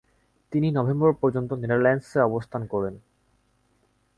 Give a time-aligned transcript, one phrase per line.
[0.51, 2.95] তিনি নভেম্বর পর্যন্ত নেদারল্যান্ডসে অবস্থান করেন।